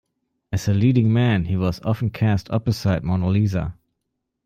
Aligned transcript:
As 0.51 0.67
a 0.67 0.73
leading 0.73 1.13
man, 1.13 1.45
he 1.45 1.55
was 1.55 1.79
often 1.81 2.09
cast 2.09 2.49
opposite 2.49 3.03
Mona 3.03 3.27
Lisa. 3.29 3.75